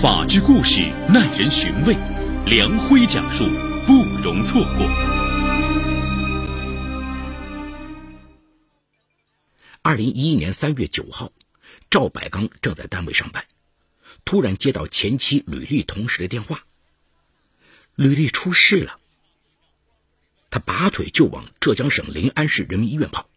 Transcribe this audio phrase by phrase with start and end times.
[0.00, 0.80] 法治故事
[1.12, 1.94] 耐人寻味，
[2.46, 3.44] 梁辉讲述
[3.86, 4.86] 不容错过。
[9.82, 11.30] 二零一一年三月九号，
[11.90, 13.44] 赵百刚正在单位上班，
[14.24, 16.64] 突然接到前妻吕丽同事的电话
[17.94, 18.96] ：“吕丽出事了。”
[20.48, 23.28] 他拔腿就往浙江省临安市人民医院跑，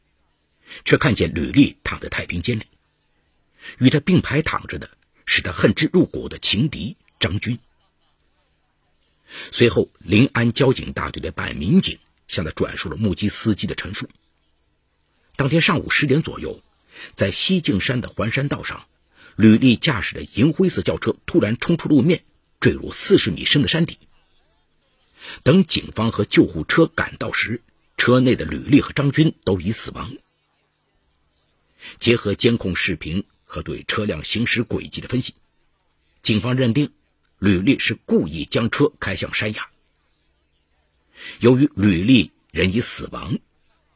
[0.86, 2.64] 却看见吕丽躺在太平间里，
[3.80, 4.90] 与他并排躺着的。
[5.26, 7.60] 使他恨之入骨的情敌张军。
[9.52, 14.08] 随后，临安交警大队的办案民警向他转述了目击司机的陈述。
[15.36, 16.62] 当天上午十点左右，
[17.16, 18.86] 在西径山的环山道上，
[19.36, 22.24] 吕丽驾驶的银灰色轿车突然冲出路面，
[22.60, 23.98] 坠入四十米深的山底。
[25.42, 27.64] 等警方和救护车赶到时，
[27.98, 30.16] 车内的吕丽和张军都已死亡。
[31.98, 33.26] 结合监控视频。
[33.54, 35.36] 和对车辆行驶轨迹的分析，
[36.24, 36.92] 警方认定
[37.38, 39.70] 吕丽是故意将车开向山崖。
[41.40, 43.38] 由于吕丽人已死亡，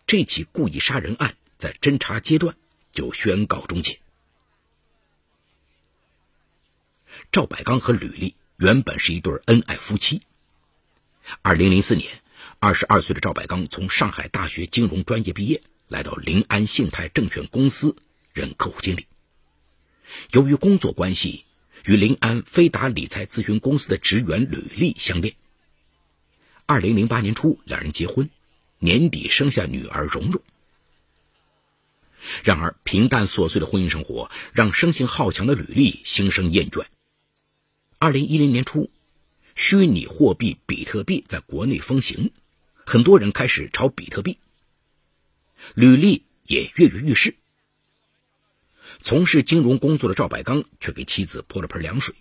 [0.05, 2.55] 这起故意杀人案在侦查阶段
[2.91, 3.99] 就宣告终结。
[7.31, 10.21] 赵百刚和吕丽原本是一对恩爱夫妻。
[11.41, 12.21] 二零零四年，
[12.59, 17.95] 二十二岁的赵百刚从上海大学金融专业毕业，来到临安信泰证券公司
[18.33, 19.07] 任客户经理。
[20.31, 21.45] 由于工作关系，
[21.85, 25.35] 与临安飞达理财咨询公司的职员吕丽相恋。
[26.65, 28.29] 二零零八年初，两人结婚，
[28.79, 30.41] 年底生下女儿蓉蓉。
[32.43, 36.85] 然而，平淡琐碎的婚姻生活让生性好强的吕丽心生厌倦。
[37.99, 38.89] 二零一零年初，
[39.55, 42.31] 虚拟货币比特币在国内风行，
[42.75, 44.37] 很多人开始炒比特币，
[45.73, 47.35] 吕丽也跃跃欲试。
[49.07, 52.13] 从事金融工作的赵百刚却给妻子泼了盆凉水。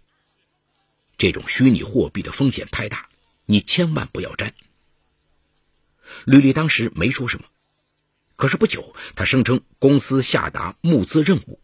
[1.19, 3.09] 这种虚拟货币的风险太大，
[3.45, 4.55] 你千万不要沾。
[6.25, 7.49] 吕丽当时没说什么，
[8.37, 11.59] 可是不久，他声称公司下达募资任务，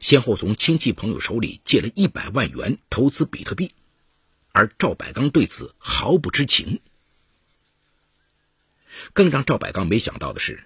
[0.00, 3.72] 先后从亲戚朋友手里借了一百万元投资比特币，
[4.50, 6.80] 而赵百刚对此毫不知情。
[9.12, 10.64] 更让赵百刚没想到的是，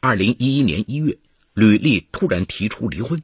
[0.00, 1.18] 二零一一年一月。
[1.54, 3.20] 吕丽突然提出离婚。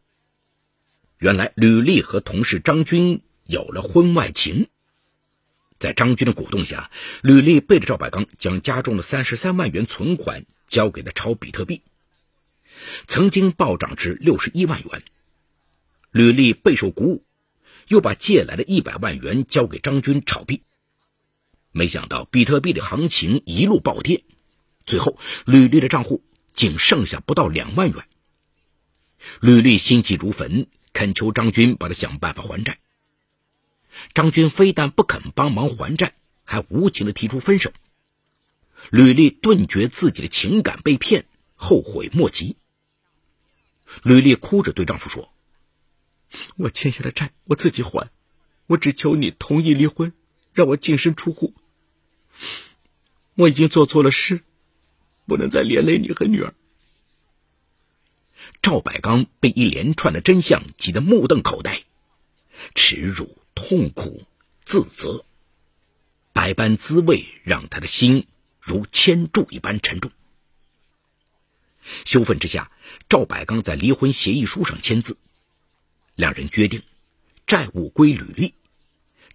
[1.19, 4.69] 原来，吕丽和同事张军有了婚外情。
[5.79, 6.91] 在张军的鼓动下，
[7.23, 11.83] 吕丽背着赵百刚，将家中的三十三万元存款交给他炒比特币，
[13.07, 15.03] 曾经暴涨至六十一万元。
[16.11, 17.25] 吕丽备受鼓舞，
[17.89, 20.63] 又把借来的一百万元交给张军炒币。
[21.73, 24.23] 没想到，比特币的行情一路暴跌，
[24.87, 28.05] 最后吕丽的账户仅剩下不到两万元。
[29.41, 32.79] 吕丽心急如焚，恳求张军帮他想办法还债。
[34.15, 37.73] 张军非但不肯帮忙还债，还无情的提出分手。
[38.91, 42.57] 吕丽顿觉自己的情感被骗，后悔莫及。
[44.03, 45.33] 吕丽哭着对丈夫说
[46.57, 48.11] ：“我欠下的债我自己还，
[48.67, 50.13] 我只求你同意离婚，
[50.53, 51.55] 让我净身出户。
[53.35, 54.43] 我已经做错了事，
[55.27, 56.55] 不能再连累你和女儿。”
[58.63, 61.85] 赵百刚被一连串的真相急得目瞪口呆，
[62.75, 64.23] 耻辱、痛苦、
[64.63, 65.25] 自责，
[66.33, 68.27] 百般滋味让他的心
[68.61, 70.11] 如铅柱一般沉重。
[72.07, 72.73] 羞愤之下，
[73.11, 75.19] 赵百刚在离婚协议书上签字，
[76.15, 76.83] 两人约定
[77.47, 78.55] 债务归吕丽，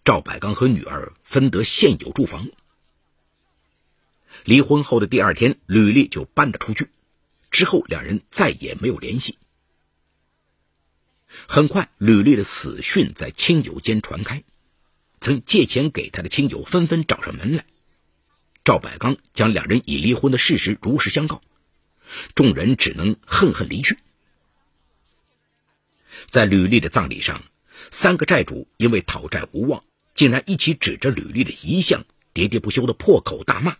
[0.03, 2.49] 赵百刚和女儿分得现有住房。
[4.43, 6.89] 离婚后的第二天，吕丽就搬了出去。
[7.51, 9.37] 之后，两人再也没有联系。
[11.47, 14.43] 很快，吕丽的死讯在亲友间传开，
[15.19, 17.65] 曾借钱给他的亲友纷纷找上门来。
[18.63, 21.41] 赵百刚将两人已离婚的事实如实相告，
[22.35, 23.97] 众人只能恨恨离去。
[26.27, 27.43] 在吕丽的葬礼上，
[27.89, 33.77] 三个债主因为讨债无望，竟然一起指着吕丽的遗像，喋喋不休的破口大骂。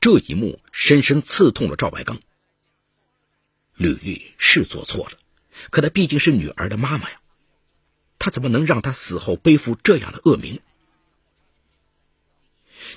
[0.00, 2.20] 这一幕深深刺痛了赵白刚。
[3.74, 5.18] 吕丽是做错了，
[5.70, 7.20] 可她毕竟是女儿的妈妈呀，
[8.18, 10.60] 她怎么能让她死后背负这样的恶名？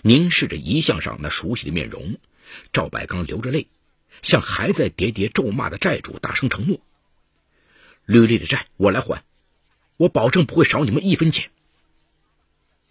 [0.01, 2.17] 凝视着遗像上那熟悉的面容，
[2.71, 3.67] 赵白刚流着泪，
[4.21, 6.81] 向还在喋喋咒骂的债主大声承诺
[8.05, 9.23] ：“吕丽的债我来还，
[9.97, 11.51] 我保证不会少你们一分钱。”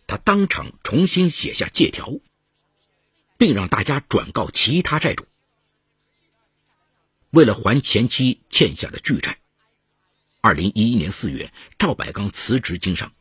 [0.07, 2.21] 他当场重新写下借条。
[3.43, 5.27] 并让大家转告其他债主。
[7.31, 9.37] 为了还前妻欠下的巨债，
[10.41, 13.13] 二零一一年四月，赵百刚辞职经商，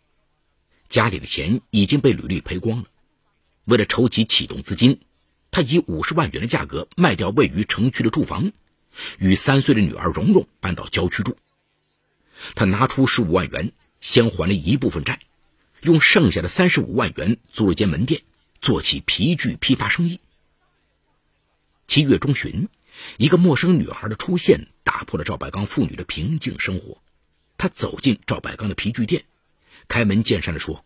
[0.90, 2.86] 家里的钱已经被吕丽赔光了。
[3.66, 5.00] 为了筹集启动资金，
[5.50, 8.52] 他以五十万元的价格卖掉位于城区的住房，
[9.18, 11.36] 与三岁的女儿蓉蓉搬到郊区住。
[12.54, 13.72] 他拿出十五万元，
[14.02, 15.20] 先还了一部分债，
[15.82, 18.22] 用剩下的三十五万元租了间门店，
[18.62, 20.20] 做起皮具批发生意。
[21.88, 22.70] 七月中旬，
[23.18, 27.02] 一个陌生女孩的出现打破了赵百刚父女的平静生活。
[27.58, 29.26] 他走进赵百刚的皮具店，
[29.88, 30.86] 开门见山的说：“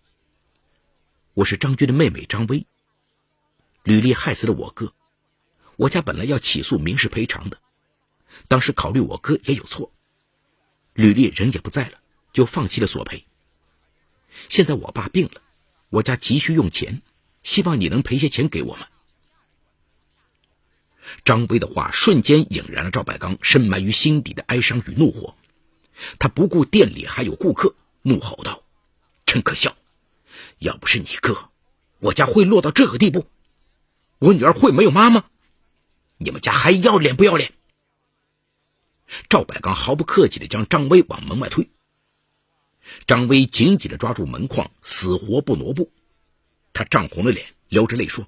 [1.35, 2.65] 我是张军的妹妹张薇。
[3.83, 4.93] 吕丽害死了我哥，
[5.75, 7.59] 我家本来要起诉民事赔偿的，
[8.47, 9.91] 当时考虑我哥也有错，
[10.93, 11.99] 吕丽人也不在了，
[12.31, 13.25] 就放弃了索赔。
[14.47, 15.41] 现在我爸病了，
[15.89, 17.01] 我家急需用钱，
[17.45, 18.87] 希望你能赔些钱给我们。”
[21.23, 25.35] 张威的话瞬间引燃了赵百刚深埋于心底的哀伤与怒火，
[26.17, 28.63] 他不顾店里还有顾客，怒吼道
[29.25, 29.77] ：“真可笑！
[30.57, 31.51] 要不是你哥，
[31.99, 33.27] 我家会落到这个地步？
[34.17, 35.25] 我女儿会没有妈吗？
[36.17, 37.53] 你们家还要脸不要脸？”
[39.29, 41.69] 赵百刚毫不客气地将张威往门外推，
[43.05, 45.91] 张威紧紧地抓住门框，死活不挪步。
[46.75, 48.27] 他涨红了脸，流着泪说。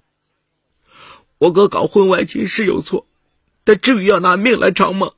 [1.38, 3.06] 我哥搞婚外情是有错，
[3.66, 5.12] 但至于要拿命来偿吗？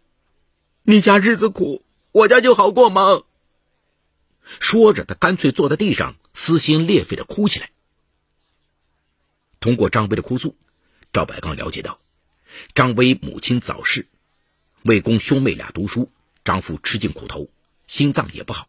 [0.82, 3.22] 你家日子苦，我家就好过吗？
[4.60, 7.70] 说着，他干脆坐在地上，撕心裂肺的哭起来。
[9.60, 10.58] 通过张威的哭诉，
[11.14, 12.00] 赵百刚了解到，
[12.74, 14.08] 张威母亲早逝，
[14.82, 16.12] 为供兄妹俩读书，
[16.44, 17.48] 丈夫吃尽苦头，
[17.86, 18.68] 心脏也不好。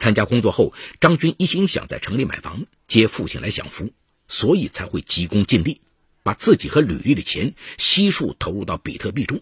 [0.00, 3.92] 参加工作后，张军一心想在城里买房，接父亲来享福，
[4.26, 5.80] 所以才会急功近利。
[6.22, 9.40] 把自己和吕丽的钱悉数投入到比特币中。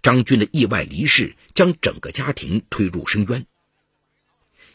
[0.00, 3.44] 张军的意外离世将整个家庭推入深渊。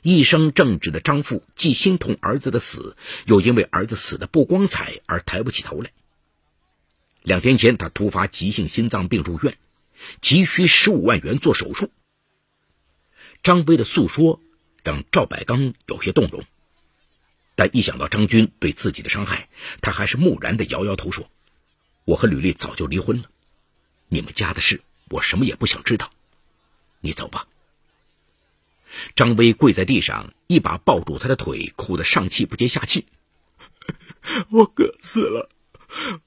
[0.04, 2.96] 一生正直的张父既心痛儿子的死，
[3.26, 5.90] 又因为儿子死的不光彩而抬不起头来。
[7.24, 9.58] 两天前，他突发急性心脏病入院，
[10.22, 11.90] 急需十五万元做手术。
[13.44, 14.42] 张威的诉说
[14.84, 16.44] 让赵百刚有些动容。
[17.56, 19.50] 但一想到张军对自己的伤害，
[19.82, 21.30] 他还是木然的摇摇头说
[22.06, 23.30] ：“我和吕丽早就离婚了，
[24.10, 26.12] 你们家的事我什么也不想知道，
[27.02, 27.48] 你走吧。”
[29.16, 33.08] 张威跪在地上，一把抱住他的腿，哭得上气不接下气
[34.52, 35.50] ：“我哥死了，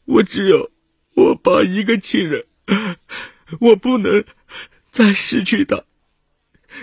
[0.05, 0.71] 我只有
[1.15, 2.47] 我爸一个亲人，
[3.61, 4.25] 我不能
[4.91, 5.85] 再失去他。”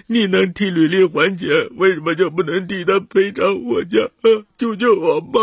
[0.08, 4.12] 你能替吕丽还钱，为什么就不能替他赔偿我家？
[4.58, 5.40] 救救我吧！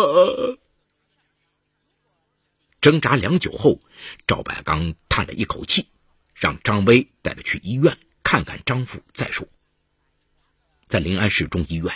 [2.81, 3.81] 挣扎良久后，
[4.26, 5.88] 赵百刚叹了一口气，
[6.35, 9.49] 让张威带他去医院看看张父再说。
[10.87, 11.94] 在临安市中医院，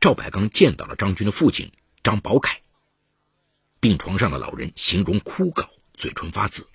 [0.00, 1.70] 赵百刚见到了张军的父亲
[2.02, 2.62] 张宝凯。
[3.78, 6.66] 病床上的老人形容枯槁，嘴唇发紫，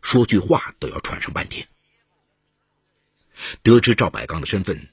[0.00, 1.66] 说句话都要喘上半天。
[3.62, 4.88] 得知赵百刚的身份，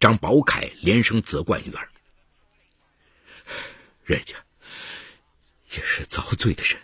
[0.00, 1.88] 张宝凯连声责怪女儿
[4.04, 4.36] ：“人家
[5.70, 6.80] 也是遭罪的人，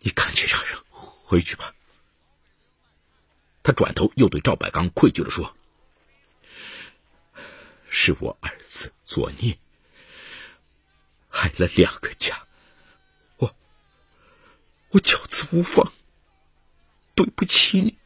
[0.00, 1.74] 你赶紧让人回去吧。”
[3.62, 5.54] 他转头又对赵百刚愧疚的说
[7.90, 9.58] ：“是我儿子作孽，
[11.28, 12.46] 害了两个家，
[13.36, 13.54] 我
[14.90, 15.92] 我教子无方，
[17.14, 17.98] 对不起你。”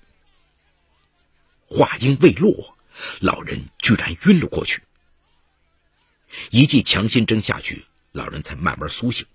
[1.73, 2.77] 话音未落，
[3.21, 4.83] 老人居然晕了过去。
[6.51, 9.27] 一剂强心针下去，老人才慢慢苏醒。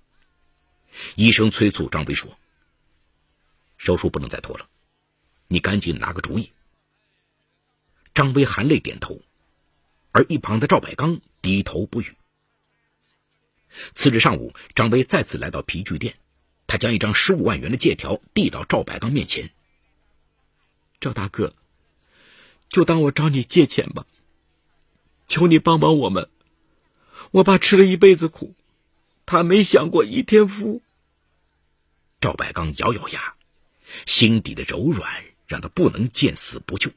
[1.15, 2.37] 医生催促张威说
[3.77, 4.69] ：“手术不能再拖了，
[5.47, 6.51] 你赶紧拿个主意。”
[8.13, 9.19] 张威含泪点头，
[10.11, 12.15] 而一旁的赵百刚低头不语。
[13.95, 16.15] 次日上午，张威再次来到皮具店，
[16.67, 19.49] 他将一张十五万元的借条递到赵百刚面前
[21.01, 21.51] ：“赵大哥。”
[22.77, 24.05] 就当我找你借钱吧，
[25.27, 26.29] 求你帮帮我们。
[27.31, 28.53] 我爸吃了一辈子苦，
[29.25, 30.83] 他没享过一天福。
[32.21, 33.33] 赵百刚咬咬牙，
[34.05, 36.91] 心底的柔软让他不能见死不救。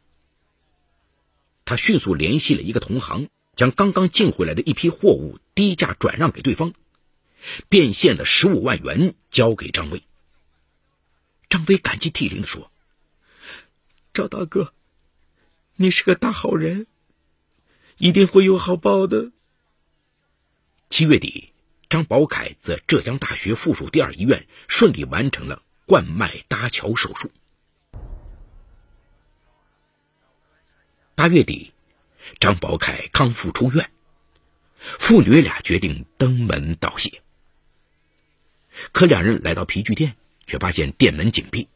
[1.65, 6.75] 他迅速联系了一个同行，将刚刚进回来的一批货物低价转让给对方，
[7.71, 10.03] 变现了十五万元交给张威。
[11.49, 12.71] 张威感激涕零的说
[14.13, 14.75] ：“赵大哥。”
[15.83, 16.87] 你是个大好人，
[17.97, 19.31] 一定会有好报的。
[20.91, 21.55] 七月底，
[21.89, 27.31] 张宝凯在浙江大学附属第二医院顺利完成了冠脉搭桥手术。
[31.15, 31.73] 八月底，
[32.39, 33.91] 张宝凯康复出院，
[34.81, 37.23] 父女俩决定登门道谢。
[38.93, 40.15] 可两人来到皮具店，
[40.47, 41.71] 却发现店门紧闭。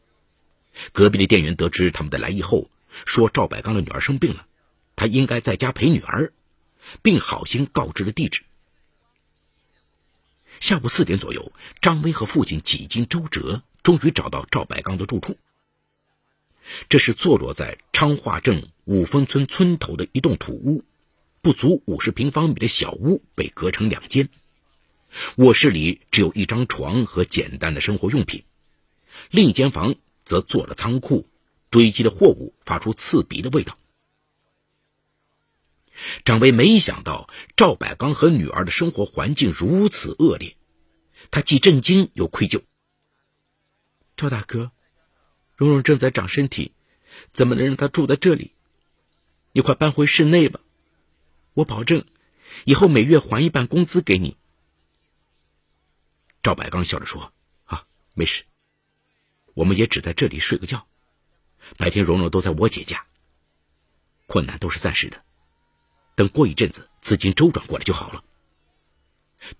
[0.91, 2.69] 隔壁的店员得知他们的来意后，
[3.05, 4.47] 说赵百刚的女儿生病了，
[4.95, 6.31] 他应该在家陪女儿，
[7.01, 8.43] 并好心告知了地址。
[10.59, 15.37] 下午四点左右，张威和父亲几经周折，终于找到赵百刚的住处。
[16.89, 20.83] 这是坐落在昌化镇五峰村村头的一栋土屋，
[21.41, 24.29] 不足五十平方米的小屋被隔成两间。
[25.35, 28.43] 卧室里只有一张床和简单的生活用品，
[29.29, 31.27] 另一间房则做了仓库，
[31.75, 33.77] 堆积的货物发出刺鼻的味道。
[36.23, 40.55] 张威没想到赵百刚和女儿的生活环境如此恶劣，
[41.31, 42.61] 他既震惊又愧疚。
[44.15, 44.71] 赵大哥，
[45.57, 46.71] 蓉蓉正在长身体，
[47.31, 48.53] 怎么能让她住在这里？
[49.51, 50.61] 你快搬回室内吧，
[51.55, 52.05] 我保证，
[52.63, 54.37] 以后每月还一半工资给你。
[56.41, 57.33] 赵百刚笑着说
[57.67, 58.45] ：“啊，没事，
[59.53, 60.87] 我们也只在这里睡个觉，
[61.77, 63.05] 白天蓉蓉都在我姐家。
[64.27, 65.21] 困难都是暂时的。”
[66.15, 68.23] 等过一阵子，资金周转过来就好了。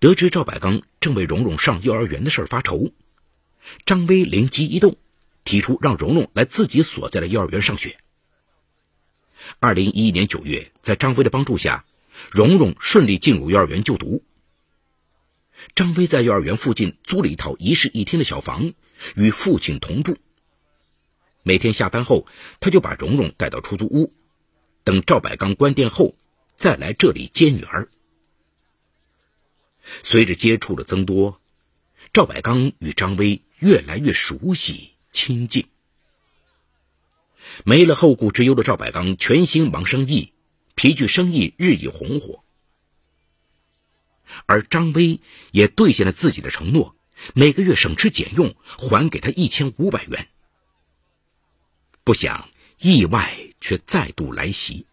[0.00, 2.92] 得知赵百刚正为蓉蓉上幼儿园的事发愁，
[3.84, 4.96] 张威灵机一动，
[5.44, 7.98] 提出让蓉蓉来自己所在的幼儿园上学。
[9.60, 11.84] 二零一一年九月，在张威的帮助下，
[12.32, 14.24] 蓉蓉顺利进入幼儿园就读。
[15.74, 18.72] 张威在幼儿园附近租了一套一室一厅的小房，
[19.14, 20.16] 与父亲同住。
[21.48, 22.26] 每天下班后，
[22.58, 24.12] 他就把蓉蓉带到出租屋，
[24.82, 26.16] 等赵百刚关店后。
[26.56, 27.88] 再来这里接女儿。
[30.02, 31.40] 随着接触的增多，
[32.12, 35.68] 赵百刚与张威越来越熟悉亲近。
[37.64, 40.32] 没了后顾之忧的赵百刚全心忙生意，
[40.74, 42.42] 皮具生意日益红火。
[44.46, 45.20] 而张威
[45.52, 46.96] 也兑现了自己的承诺，
[47.34, 50.26] 每个月省吃俭用还给他一千五百元。
[52.06, 52.48] 不想
[52.78, 54.86] 意外却再度来袭。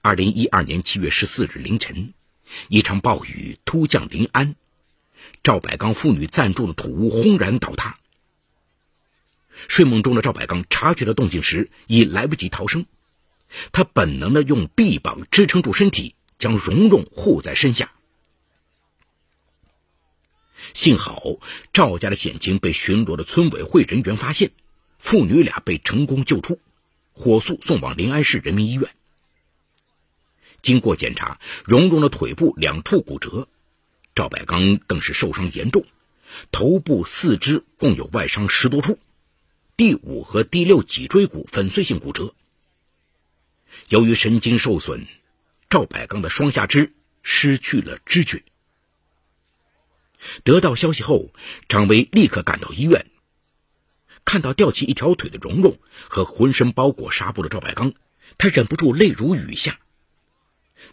[0.00, 2.14] 二零一二年七月十四日凌晨，
[2.68, 4.54] 一场暴雨突降临安，
[5.42, 7.98] 赵百刚父女暂住的土屋轰然倒塌。
[9.68, 12.86] 睡梦中的赵百刚察觉到动静时，已来不及逃生，
[13.70, 17.92] 他本能的用臂膀支撑住身体，将蓉蓉护在身下。
[20.72, 21.22] 幸好
[21.74, 24.52] 赵家的险情被巡逻的村委会人员发现，
[25.02, 26.60] 父女俩被成功救出，
[27.12, 28.88] 火速送往临安市人民医院。
[30.62, 33.48] 经过检查，蓉蓉的腿部两处骨折，
[34.14, 35.84] 赵百刚更是受伤严重，
[36.52, 38.96] 头部、四肢共有外伤十多处，
[39.76, 42.32] 第五和第六脊椎骨粉碎性骨折。
[43.88, 45.06] 由于神经受损，
[45.68, 48.44] 赵百刚的双下肢失去了知觉。
[50.44, 51.34] 得到消息后，
[51.68, 53.06] 张威立刻赶到医院，
[54.24, 57.92] 看到吊起一条腿的蓉蓉和浑身包裹纱布的赵百刚，
[58.38, 59.78] 他忍不住泪如雨下。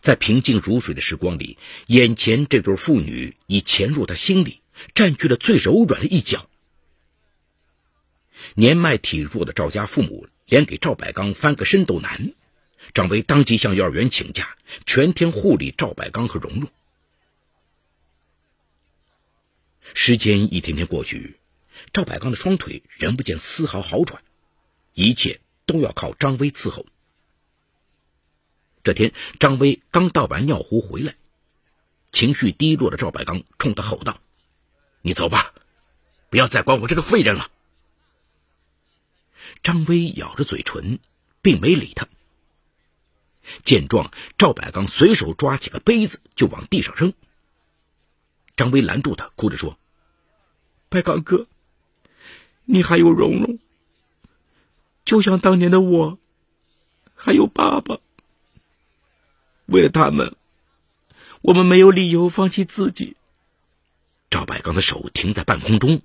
[0.01, 1.57] 在平静如水的时光里，
[1.87, 4.61] 眼前这对父女已潜入他心里，
[4.93, 6.47] 占据了最柔软的一角。
[8.55, 12.33] 年迈体弱的赵家父母连给赵百刚翻个身都难，
[12.93, 14.55] 张威当即向幼儿园请假，
[14.85, 16.69] 全天护理赵百刚和蓉蓉。
[19.95, 21.38] 时间一天天过去，
[21.91, 24.21] 赵百刚的双腿仍不见丝毫好转，
[24.93, 26.85] 一切都要靠张威伺候。
[28.83, 31.15] 这天，张威刚倒完尿壶回来，
[32.11, 34.21] 情绪低落的赵百刚冲他吼道
[35.01, 35.53] ：“你走吧，
[36.29, 37.51] 不要再管我这个废人了。”
[39.63, 40.99] 张威咬着嘴唇，
[41.41, 42.07] 并没理他。
[43.63, 47.13] 见状，赵百刚随手抓起个杯子就往地上扔。
[48.55, 49.77] 张威拦住他，哭着说
[50.89, 51.47] ：“百刚哥，
[52.71, 53.57] 你还有蓉蓉，
[55.03, 56.19] 就像当年的我，
[57.15, 57.97] 还有爸爸。”
[59.65, 60.35] 为了他们，
[61.41, 63.17] 我们没有理由放弃自己。
[64.29, 66.03] 赵百刚的手停在半空中，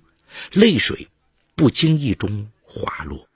[0.53, 1.07] 泪水
[1.53, 3.27] 不经意中滑落。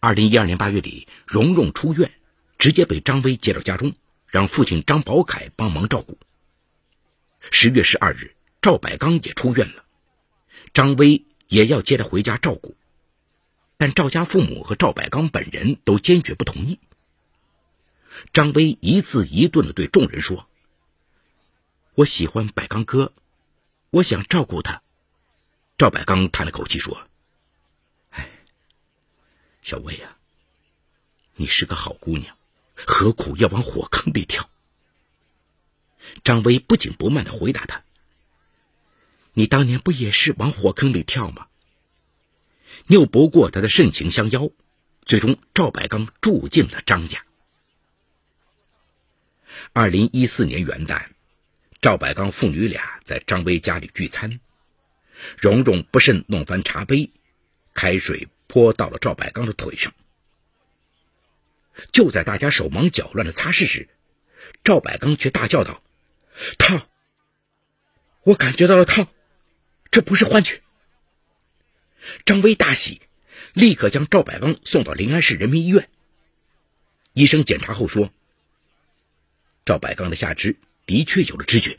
[0.00, 2.12] 二零一二年八月底，蓉蓉出院，
[2.58, 3.94] 直接被张威接到家中，
[4.26, 6.18] 让父亲张宝凯帮忙照顾。
[7.50, 9.85] 十月十二日，赵百刚也出院了，
[10.76, 12.76] 张威也要接他回家照顾，
[13.78, 16.78] 但赵家父母和赵百刚本人都坚决不同意。
[18.34, 20.46] 张威一字一顿的对众人说
[21.96, 23.14] ：“我喜欢百刚哥，
[23.88, 24.82] 我想照顾他。”
[25.78, 27.08] 赵百刚叹了口气说
[28.12, 28.28] ：“哎，
[29.62, 30.18] 小薇呀，
[31.36, 32.36] 你是个好姑娘，
[32.74, 34.50] 何苦要往火坑里跳？”
[36.22, 37.82] 张威不紧不慢的回答他
[39.38, 41.48] ：“你当年不也是往火坑里跳吗？
[42.86, 44.50] 拗不过他的盛情相邀，
[45.02, 47.22] 最终赵百刚住进了张家。”
[49.74, 51.08] 二零一四年元旦，
[51.82, 54.40] 赵百刚父女俩在张威家里聚餐，
[55.36, 57.10] 蓉蓉不慎弄翻茶杯，
[57.74, 59.92] 开水泼到了赵百刚的腿上。
[61.92, 63.90] 就在大家手忙脚乱的擦拭时，
[64.64, 65.82] 赵百刚却大叫道
[66.56, 66.88] ：“烫！
[68.22, 69.08] 我感觉到了烫，
[69.96, 70.60] 这不是幻觉。”
[72.26, 73.00] 张威大喜，
[73.54, 75.88] 立刻将赵百刚送到临安市人民医院。
[77.14, 78.12] 医生检查后说。
[79.64, 81.78] 赵百刚的下肢的确有了知觉，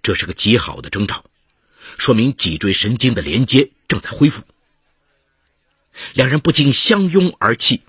[0.00, 1.26] 这是个极好的征兆，
[1.98, 4.42] 说明脊椎神经的连接正在恢复。
[6.14, 7.82] 两人不禁相拥而泣。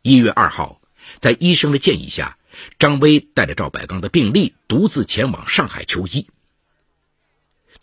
[0.00, 0.80] 一月二号，
[1.20, 2.38] 在医生的建议下，
[2.78, 6.26] 张威带着赵百刚的病历独自前往上海求医。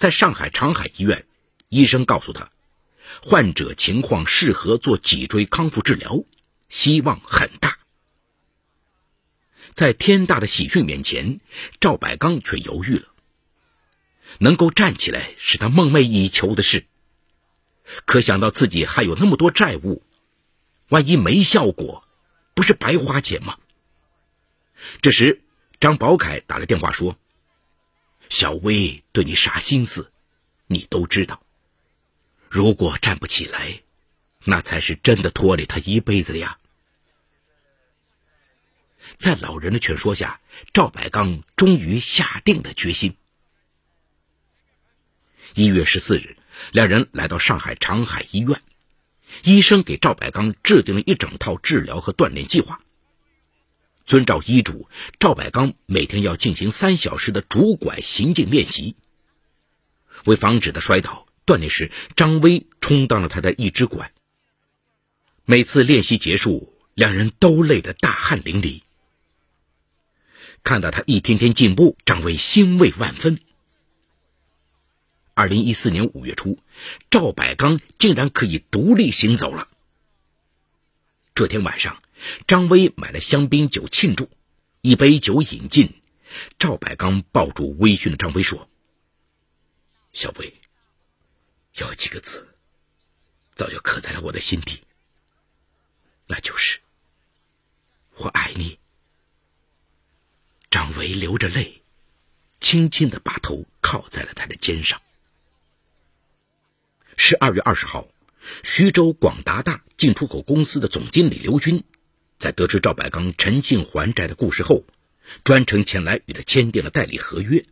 [0.02, 1.28] 在上海长海医院，
[1.70, 2.50] 医生告诉他，
[3.22, 6.24] 患者情况适合做脊椎康复治疗，
[6.70, 7.78] 希望很大。
[9.72, 11.40] 在天大的喜讯面前，
[11.80, 13.10] 赵百刚却犹豫了。
[14.40, 16.88] 能够站起来是他梦寐以求的事，
[18.06, 20.02] 可想到自己还有那么多债务，
[20.90, 22.04] 万一没效果，
[22.56, 23.60] 不是白花钱吗？
[25.04, 25.44] 这时，
[25.80, 27.16] 张宝凯打来电话说
[28.32, 30.10] ：“小薇对你啥心思，
[30.68, 31.44] 你都知道。
[32.50, 33.82] 如果站不起来，
[34.46, 36.58] 那才是真的拖累他一辈子呀。”
[39.18, 40.40] 在老人的劝说下，
[40.74, 43.18] 赵百刚终于下定了决心。
[45.54, 46.38] 一月十四日，
[46.72, 48.62] 两人来到上海长海医院，
[49.44, 52.80] 医生给赵百刚制定了一整套治疗和锻炼计划。
[54.12, 54.90] 遵照医嘱，
[55.22, 58.98] 赵百刚每天要进行三小时的拄拐行进练习。
[60.26, 64.12] 为防止他摔倒，锻炼时张威充当了他的一只拐。
[65.46, 68.82] 每次练习结束，两人都累得大汗淋漓。
[70.62, 73.40] 看到他一天天进步，张威欣慰万分。
[75.36, 76.60] 二零一四年五月初，
[77.10, 79.70] 赵百刚竟然可以独立行走了。
[81.34, 82.04] 这天晚上，
[82.48, 84.30] 张威买了香槟酒庆祝，
[84.82, 86.02] 一杯酒饮尽，
[86.60, 88.70] 赵百刚抱住微醺的张威说
[90.14, 90.54] ：“小威，
[91.76, 92.56] 有几个字，
[93.54, 94.84] 早就刻在了我的心底，
[96.28, 96.80] 那就是
[98.18, 98.78] 我爱你。”
[100.70, 101.82] 张维流着泪，
[102.60, 105.02] 轻轻的把头靠在了他的肩上。
[107.18, 108.08] 十二月二十号，
[108.64, 111.84] 徐州广达大进出口公司的总经理刘军，
[112.42, 114.84] 在得知赵百刚诚信还债的故事后，
[115.44, 117.64] 专程前来与他签订了代理合约。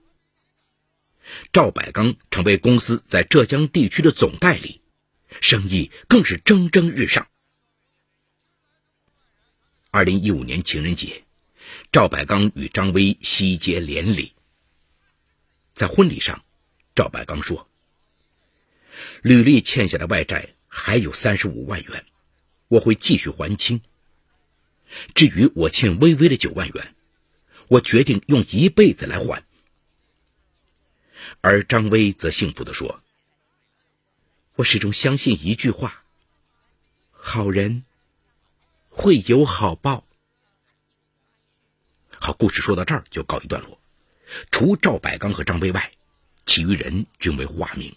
[1.51, 4.79] 赵百刚成为公司在浙江地区的总代理，
[5.41, 7.27] 生意更是蒸蒸日上。
[9.89, 11.23] 二零一五年情人节。
[11.91, 14.33] 赵百刚与张薇喜结连理。
[15.73, 16.43] 在婚礼上，
[16.93, 17.67] 赵百刚说
[19.23, 22.05] ：“吕丽欠下的外债还有三十五万元，
[22.67, 23.81] 我会继续还清。
[25.13, 26.95] 至于我欠微微的九万元，
[27.67, 29.43] 我决定用一辈子来还。”
[31.41, 33.03] 而张威则幸福地说
[34.55, 36.03] ：“我始终相信一句话，
[37.11, 37.83] 好人
[38.89, 40.05] 会有好报。”
[42.21, 43.79] 好，故事说到这儿就告一段落。
[44.51, 45.91] 除赵百刚和张威外，
[46.45, 47.95] 其余人均为化名。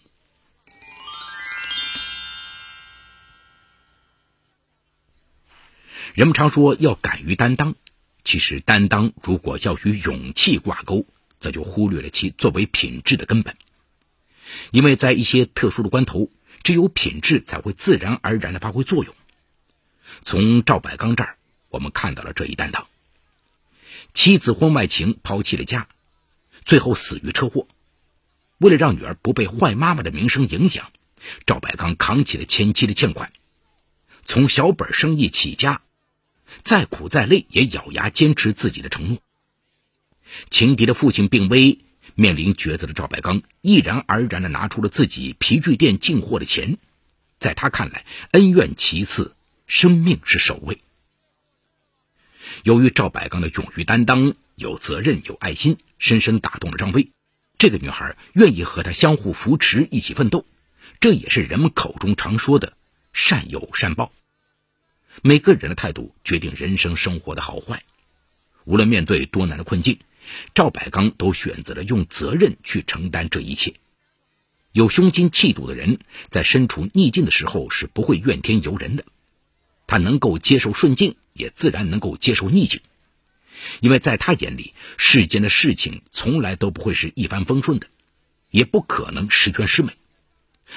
[6.15, 7.75] 人们常说要敢于担当，
[8.23, 11.07] 其实担当如果要与勇气挂钩，
[11.39, 13.57] 则就忽略了其作为品质的根本。
[14.71, 16.31] 因为在一些特殊的关头，
[16.63, 19.15] 只有品质才会自然而然的发挥作用。
[20.23, 21.39] 从赵百刚这儿，
[21.71, 22.87] 我们看到了这一担当。
[24.13, 25.89] 妻子婚外情，抛弃了家，
[26.63, 27.67] 最后死于车祸。
[28.59, 30.93] 为了让女儿不被坏妈妈的名声影响，
[31.47, 33.33] 赵百刚扛起了前妻的欠款，
[34.25, 35.81] 从小本生意起家，
[36.63, 39.19] 再苦再累也咬牙坚持自己的承诺。
[40.51, 41.79] 情敌的父亲病危，
[42.15, 46.79] 面临抉择的赵百刚毅然而然地拿出了自己皮具店进货的钱。
[47.39, 49.35] 在他看来，恩怨其次，
[49.67, 50.81] 生命是首位。
[52.63, 57.11] 由于赵百刚的勇于担当、有责任、有爱心，深深打动了张薇。
[57.59, 60.47] 这个女孩愿意和他相互扶持，一起奋斗，
[61.01, 62.77] 这也是人们口中常说的
[63.13, 64.13] “善有善报”。
[65.21, 67.83] 每个人的态度决定人生生活的好坏。
[68.65, 69.99] 无论面对多难的困境，
[70.55, 73.75] 赵百刚都选择了用责任去承担这一切。
[74.73, 75.99] 有胸襟气度的人，
[76.29, 79.05] 在身处逆境的时候是不会怨天尤人的。
[79.87, 82.81] 他能够接受顺境，也自然能够接受逆境，
[83.81, 87.87] 因为在他眼里，世间的事情从来都不会是一帆风顺的，
[88.51, 89.93] 也不可能十全十美。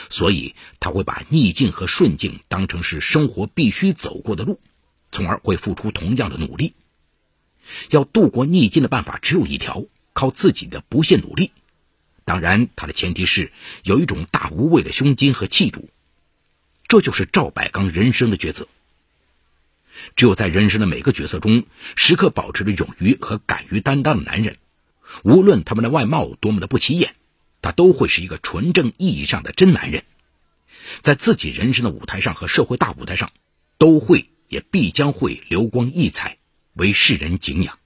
[0.10, 4.60] 所以他会把逆境和顺境当成是生活必须走过的路，
[5.12, 6.74] 从而会付出同样的努力。
[7.90, 11.52] 要度过逆境的办法只有一条，靠自己的不懈努力。
[12.24, 13.52] 当然，他的前提是
[13.84, 15.90] 有一种大无畏的胸襟和气度。
[16.88, 18.68] 这就是赵百刚人生的抉择。
[20.16, 21.64] 只有在人生的每个角色中，
[21.96, 24.58] 时刻保持着勇于和敢于担当的男人，
[25.24, 27.16] 无论他们的外貌多么的不起眼。
[27.66, 30.04] 他都会是一个纯正意义上的真男人，
[31.02, 33.32] 在自己人生的舞台上和社会大舞台上，
[33.80, 36.38] 都会也必将会流光溢彩，
[36.74, 37.80] 为世人敬仰。